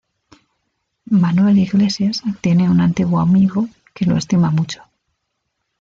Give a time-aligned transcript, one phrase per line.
[1.11, 4.81] Manuel Iglesias tiene un antiguo amigo que lo estima mucho.